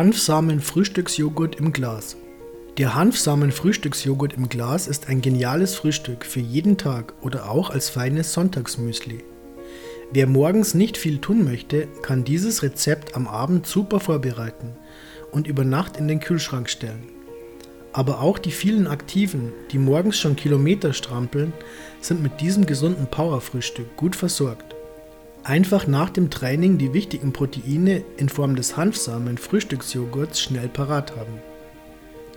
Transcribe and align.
Hanfsamen-Frühstücksjoghurt 0.00 1.56
im 1.56 1.74
Glas. 1.74 2.16
Der 2.78 2.94
Hanfsamen-Frühstücksjoghurt 2.94 4.32
im 4.32 4.48
Glas 4.48 4.88
ist 4.88 5.10
ein 5.10 5.20
geniales 5.20 5.74
Frühstück 5.74 6.24
für 6.24 6.40
jeden 6.40 6.78
Tag 6.78 7.12
oder 7.20 7.50
auch 7.50 7.68
als 7.68 7.90
feines 7.90 8.32
Sonntagsmüsli. 8.32 9.22
Wer 10.10 10.26
morgens 10.26 10.72
nicht 10.72 10.96
viel 10.96 11.18
tun 11.18 11.44
möchte, 11.44 11.86
kann 12.00 12.24
dieses 12.24 12.62
Rezept 12.62 13.14
am 13.14 13.28
Abend 13.28 13.66
super 13.66 14.00
vorbereiten 14.00 14.74
und 15.32 15.46
über 15.46 15.64
Nacht 15.64 15.98
in 15.98 16.08
den 16.08 16.20
Kühlschrank 16.20 16.70
stellen. 16.70 17.10
Aber 17.92 18.22
auch 18.22 18.38
die 18.38 18.52
vielen 18.52 18.86
Aktiven, 18.86 19.52
die 19.70 19.78
morgens 19.78 20.18
schon 20.18 20.34
Kilometer 20.34 20.94
strampeln, 20.94 21.52
sind 22.00 22.22
mit 22.22 22.40
diesem 22.40 22.64
gesunden 22.64 23.06
Powerfrühstück 23.06 23.98
gut 23.98 24.16
versorgt. 24.16 24.74
Einfach 25.42 25.86
nach 25.86 26.10
dem 26.10 26.28
Training 26.28 26.76
die 26.76 26.92
wichtigen 26.92 27.32
Proteine 27.32 28.04
in 28.18 28.28
Form 28.28 28.56
des 28.56 28.76
Hanfsamen-Frühstücksjoghurts 28.76 30.38
schnell 30.38 30.68
parat 30.68 31.16
haben. 31.16 31.40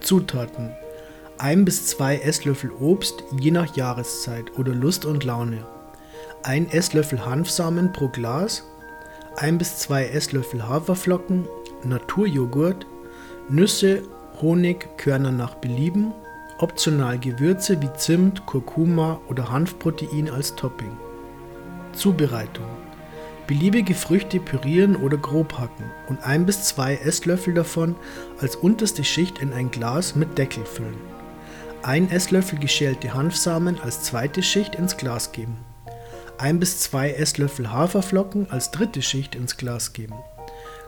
Zutaten: 0.00 0.70
1 1.38 1.64
bis 1.64 1.86
2 1.86 2.18
Esslöffel 2.18 2.70
Obst 2.70 3.24
je 3.40 3.50
nach 3.50 3.74
Jahreszeit 3.76 4.56
oder 4.56 4.72
Lust 4.72 5.04
und 5.04 5.24
Laune, 5.24 5.66
1 6.44 6.72
Esslöffel 6.72 7.26
Hanfsamen 7.26 7.92
pro 7.92 8.08
Glas, 8.08 8.64
1 9.36 9.58
bis 9.58 9.78
2 9.78 10.06
Esslöffel 10.06 10.68
Haferflocken, 10.68 11.48
Naturjoghurt, 11.82 12.86
Nüsse, 13.48 14.02
Honig, 14.40 14.96
Körner 14.96 15.32
nach 15.32 15.56
Belieben, 15.56 16.12
optional 16.58 17.18
Gewürze 17.18 17.82
wie 17.82 17.92
Zimt, 17.94 18.46
Kurkuma 18.46 19.20
oder 19.28 19.50
Hanfprotein 19.50 20.30
als 20.30 20.54
Topping. 20.54 20.96
Zubereitung 21.92 22.81
Beliebige 23.52 23.94
Früchte 23.94 24.40
pürieren 24.40 24.96
oder 24.96 25.18
grob 25.18 25.58
hacken 25.58 25.84
und 26.08 26.24
ein 26.24 26.46
bis 26.46 26.64
zwei 26.64 26.94
Esslöffel 26.94 27.52
davon 27.52 27.96
als 28.40 28.56
unterste 28.56 29.04
Schicht 29.04 29.40
in 29.40 29.52
ein 29.52 29.70
Glas 29.70 30.16
mit 30.16 30.38
Deckel 30.38 30.64
füllen. 30.64 30.96
Ein 31.82 32.10
Esslöffel 32.10 32.58
geschälte 32.58 33.12
Hanfsamen 33.12 33.78
als 33.78 34.04
zweite 34.04 34.42
Schicht 34.42 34.76
ins 34.76 34.96
Glas 34.96 35.32
geben. 35.32 35.58
Ein 36.38 36.60
bis 36.60 36.80
zwei 36.80 37.10
Esslöffel 37.10 37.70
Haferflocken 37.70 38.50
als 38.50 38.70
dritte 38.70 39.02
Schicht 39.02 39.34
ins 39.34 39.58
Glas 39.58 39.92
geben. 39.92 40.14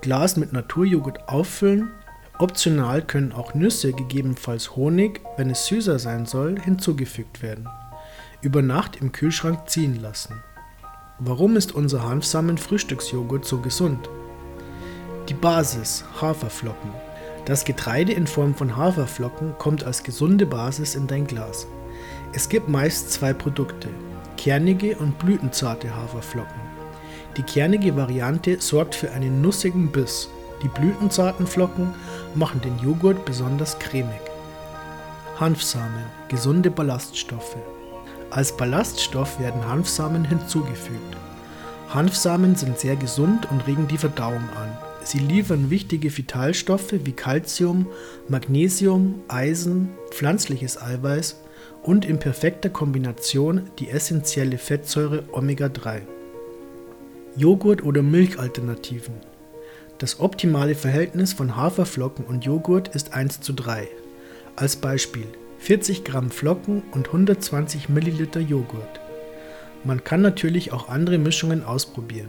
Glas 0.00 0.38
mit 0.38 0.54
Naturjoghurt 0.54 1.28
auffüllen. 1.28 1.90
Optional 2.38 3.02
können 3.02 3.32
auch 3.32 3.52
Nüsse, 3.52 3.92
gegebenenfalls 3.92 4.76
Honig, 4.76 5.20
wenn 5.36 5.50
es 5.50 5.66
süßer 5.66 5.98
sein 5.98 6.24
soll, 6.24 6.58
hinzugefügt 6.58 7.42
werden. 7.42 7.68
Über 8.40 8.62
Nacht 8.62 8.96
im 8.96 9.12
Kühlschrank 9.12 9.68
ziehen 9.68 10.00
lassen. 10.00 10.42
Warum 11.18 11.56
ist 11.56 11.74
unser 11.74 12.06
Hanfsamen-Frühstücksjoghurt 12.06 13.46
so 13.46 13.56
gesund? 13.58 14.10
Die 15.30 15.34
Basis 15.34 16.04
Haferflocken. 16.20 16.90
Das 17.46 17.64
Getreide 17.64 18.12
in 18.12 18.26
Form 18.26 18.54
von 18.54 18.76
Haferflocken 18.76 19.54
kommt 19.56 19.82
als 19.84 20.02
gesunde 20.02 20.44
Basis 20.44 20.94
in 20.94 21.06
dein 21.06 21.26
Glas. 21.26 21.66
Es 22.34 22.50
gibt 22.50 22.68
meist 22.68 23.10
zwei 23.12 23.32
Produkte, 23.32 23.88
kernige 24.36 24.94
und 24.96 25.18
blütenzarte 25.18 25.96
Haferflocken. 25.96 26.60
Die 27.38 27.44
kernige 27.44 27.96
Variante 27.96 28.60
sorgt 28.60 28.94
für 28.94 29.10
einen 29.12 29.40
nussigen 29.40 29.90
Biss. 29.90 30.28
Die 30.62 30.68
blütenzarten 30.68 31.46
Flocken 31.46 31.94
machen 32.34 32.60
den 32.60 32.78
Joghurt 32.78 33.24
besonders 33.24 33.78
cremig. 33.78 34.20
Hanfsamen, 35.40 36.04
gesunde 36.28 36.70
Ballaststoffe. 36.70 37.56
Als 38.30 38.56
Ballaststoff 38.56 39.40
werden 39.40 39.66
Hanfsamen 39.66 40.24
hinzugefügt. 40.24 41.16
Hanfsamen 41.88 42.56
sind 42.56 42.78
sehr 42.78 42.96
gesund 42.96 43.48
und 43.50 43.66
regen 43.66 43.86
die 43.88 43.98
Verdauung 43.98 44.42
an. 44.56 44.76
Sie 45.04 45.18
liefern 45.18 45.70
wichtige 45.70 46.14
Vitalstoffe 46.16 46.92
wie 47.04 47.12
Calcium, 47.12 47.86
Magnesium, 48.28 49.22
Eisen, 49.28 49.90
pflanzliches 50.10 50.82
Eiweiß 50.82 51.40
und 51.84 52.04
in 52.04 52.18
perfekter 52.18 52.70
Kombination 52.70 53.70
die 53.78 53.88
essentielle 53.88 54.58
Fettsäure 54.58 55.22
Omega-3. 55.32 56.00
Joghurt 57.36 57.84
oder 57.84 58.02
Milchalternativen. 58.02 59.14
Das 59.98 60.18
optimale 60.18 60.74
Verhältnis 60.74 61.32
von 61.32 61.56
Haferflocken 61.56 62.24
und 62.24 62.44
Joghurt 62.44 62.88
ist 62.88 63.14
1 63.14 63.40
zu 63.40 63.52
3. 63.52 63.86
Als 64.56 64.76
Beispiel 64.76 65.26
40 65.66 66.04
Gramm 66.04 66.30
Flocken 66.30 66.84
und 66.92 67.08
120 67.08 67.88
Milliliter 67.88 68.38
Joghurt. 68.38 69.00
Man 69.82 70.04
kann 70.04 70.22
natürlich 70.22 70.72
auch 70.72 70.88
andere 70.88 71.18
Mischungen 71.18 71.64
ausprobieren. 71.64 72.28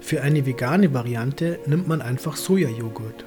Für 0.00 0.20
eine 0.20 0.44
vegane 0.44 0.92
Variante 0.92 1.60
nimmt 1.64 1.88
man 1.88 2.02
einfach 2.02 2.36
Sojajoghurt. 2.36 3.24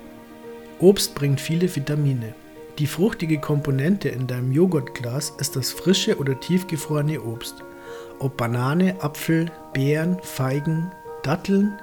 Obst 0.78 1.16
bringt 1.16 1.42
viele 1.42 1.76
Vitamine. 1.76 2.36
Die 2.78 2.86
fruchtige 2.86 3.40
Komponente 3.40 4.10
in 4.10 4.28
deinem 4.28 4.52
Joghurtglas 4.52 5.34
ist 5.40 5.56
das 5.56 5.72
frische 5.72 6.20
oder 6.20 6.40
tiefgefrorene 6.40 7.20
Obst. 7.20 7.64
Ob 8.20 8.38
Banane, 8.38 9.02
Apfel, 9.02 9.48
Beeren, 9.74 10.20
Feigen, 10.22 10.92
Datteln, 11.24 11.74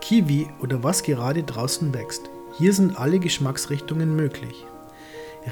Kiwi 0.00 0.48
oder 0.62 0.82
was 0.82 1.02
gerade 1.02 1.42
draußen 1.42 1.92
wächst. 1.92 2.30
Hier 2.56 2.72
sind 2.72 2.98
alle 2.98 3.18
Geschmacksrichtungen 3.18 4.16
möglich. 4.16 4.64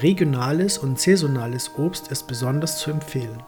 Regionales 0.01 0.77
und 0.77 0.99
saisonales 0.99 1.71
Obst 1.77 2.11
ist 2.11 2.27
besonders 2.27 2.79
zu 2.79 2.91
empfehlen. 2.91 3.41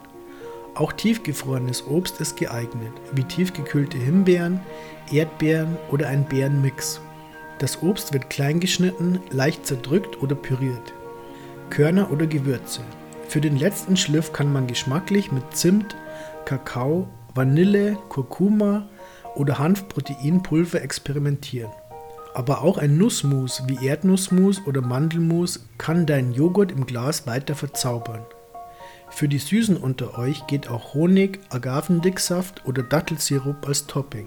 Auch 0.74 0.92
tiefgefrorenes 0.92 1.86
Obst 1.86 2.20
ist 2.20 2.36
geeignet, 2.36 2.92
wie 3.12 3.24
tiefgekühlte 3.24 3.98
Himbeeren, 3.98 4.60
Erdbeeren 5.12 5.76
oder 5.90 6.08
ein 6.08 6.24
Beerenmix. 6.24 7.00
Das 7.58 7.82
Obst 7.82 8.12
wird 8.12 8.30
klein 8.30 8.60
geschnitten, 8.60 9.20
leicht 9.30 9.66
zerdrückt 9.66 10.22
oder 10.22 10.34
püriert. 10.34 10.94
Körner 11.68 12.10
oder 12.10 12.26
Gewürze. 12.26 12.80
Für 13.28 13.40
den 13.40 13.58
letzten 13.58 13.96
Schliff 13.96 14.32
kann 14.32 14.52
man 14.52 14.66
geschmacklich 14.66 15.30
mit 15.30 15.56
Zimt, 15.56 15.94
Kakao, 16.46 17.08
Vanille, 17.34 17.96
Kurkuma 18.08 18.88
oder 19.36 19.58
Hanfproteinpulver 19.58 20.82
experimentieren. 20.82 21.70
Aber 22.34 22.62
auch 22.62 22.78
ein 22.78 22.96
Nussmus 22.96 23.62
wie 23.66 23.86
Erdnussmus 23.86 24.60
oder 24.66 24.80
Mandelmus 24.80 25.66
kann 25.78 26.06
deinen 26.06 26.32
Joghurt 26.32 26.72
im 26.72 26.86
Glas 26.86 27.26
weiter 27.26 27.54
verzaubern. 27.54 28.24
Für 29.10 29.28
die 29.28 29.38
Süßen 29.38 29.76
unter 29.76 30.18
euch 30.18 30.46
geht 30.46 30.68
auch 30.68 30.94
Honig, 30.94 31.40
Agavendicksaft 31.50 32.64
oder 32.66 32.82
Dattelsirup 32.82 33.66
als 33.66 33.86
Topping. 33.86 34.26